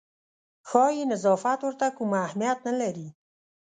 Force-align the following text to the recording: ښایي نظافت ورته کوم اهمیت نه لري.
ښایي 0.69 1.03
نظافت 1.11 1.59
ورته 1.63 1.87
کوم 1.97 2.11
اهمیت 2.25 2.59
نه 2.67 2.73
لري. 2.81 3.07